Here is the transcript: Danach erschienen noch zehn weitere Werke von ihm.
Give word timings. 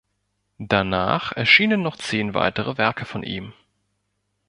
Danach 0.57 1.31
erschienen 1.33 1.83
noch 1.83 1.95
zehn 1.95 2.33
weitere 2.33 2.79
Werke 2.79 3.05
von 3.05 3.21
ihm. 3.21 3.53